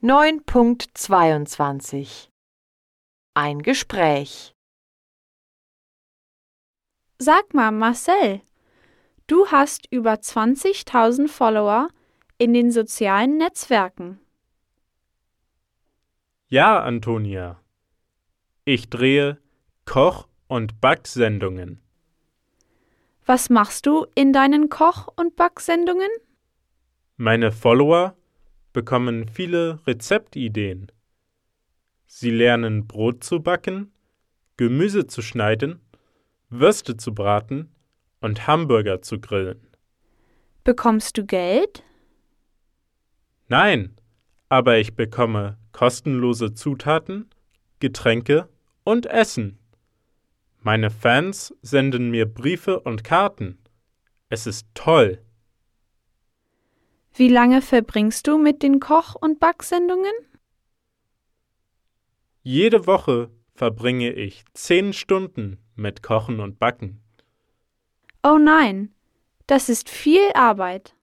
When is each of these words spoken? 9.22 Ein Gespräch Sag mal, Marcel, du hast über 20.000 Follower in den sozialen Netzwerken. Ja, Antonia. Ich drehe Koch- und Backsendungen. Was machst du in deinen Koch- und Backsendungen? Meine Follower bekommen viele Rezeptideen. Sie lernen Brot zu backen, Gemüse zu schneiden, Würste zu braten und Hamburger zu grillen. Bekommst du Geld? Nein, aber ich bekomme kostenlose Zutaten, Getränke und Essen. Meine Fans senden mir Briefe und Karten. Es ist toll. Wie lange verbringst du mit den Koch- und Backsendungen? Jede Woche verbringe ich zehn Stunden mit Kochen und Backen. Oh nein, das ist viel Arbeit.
9.22 0.00 2.28
Ein 3.34 3.62
Gespräch 3.62 4.54
Sag 7.18 7.52
mal, 7.52 7.72
Marcel, 7.72 8.40
du 9.26 9.48
hast 9.48 9.88
über 9.90 10.12
20.000 10.12 11.26
Follower 11.26 11.88
in 12.38 12.54
den 12.54 12.70
sozialen 12.70 13.38
Netzwerken. 13.38 14.20
Ja, 16.46 16.80
Antonia. 16.80 17.60
Ich 18.64 18.90
drehe 18.90 19.38
Koch- 19.84 20.28
und 20.46 20.80
Backsendungen. 20.80 21.82
Was 23.26 23.50
machst 23.50 23.86
du 23.86 24.06
in 24.14 24.32
deinen 24.32 24.68
Koch- 24.68 25.08
und 25.16 25.34
Backsendungen? 25.34 26.10
Meine 27.16 27.50
Follower 27.50 28.14
bekommen 28.72 29.28
viele 29.28 29.80
Rezeptideen. 29.86 30.90
Sie 32.06 32.30
lernen 32.30 32.86
Brot 32.86 33.22
zu 33.22 33.40
backen, 33.40 33.92
Gemüse 34.56 35.06
zu 35.06 35.22
schneiden, 35.22 35.80
Würste 36.50 36.96
zu 36.96 37.14
braten 37.14 37.70
und 38.20 38.46
Hamburger 38.46 39.02
zu 39.02 39.20
grillen. 39.20 39.68
Bekommst 40.64 41.18
du 41.18 41.24
Geld? 41.24 41.82
Nein, 43.48 43.96
aber 44.48 44.78
ich 44.78 44.94
bekomme 44.94 45.58
kostenlose 45.72 46.54
Zutaten, 46.54 47.30
Getränke 47.80 48.48
und 48.84 49.06
Essen. 49.06 49.58
Meine 50.60 50.90
Fans 50.90 51.54
senden 51.62 52.10
mir 52.10 52.26
Briefe 52.26 52.80
und 52.80 53.04
Karten. 53.04 53.58
Es 54.28 54.46
ist 54.46 54.66
toll. 54.74 55.22
Wie 57.18 57.28
lange 57.28 57.62
verbringst 57.62 58.28
du 58.28 58.38
mit 58.38 58.62
den 58.62 58.78
Koch- 58.78 59.16
und 59.16 59.40
Backsendungen? 59.40 60.12
Jede 62.44 62.86
Woche 62.86 63.30
verbringe 63.56 64.12
ich 64.12 64.44
zehn 64.54 64.92
Stunden 64.92 65.58
mit 65.74 66.04
Kochen 66.04 66.38
und 66.38 66.60
Backen. 66.60 67.02
Oh 68.22 68.38
nein, 68.38 68.94
das 69.48 69.68
ist 69.68 69.88
viel 69.88 70.30
Arbeit. 70.34 70.94